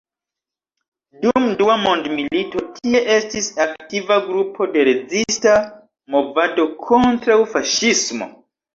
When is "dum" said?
1.25-1.45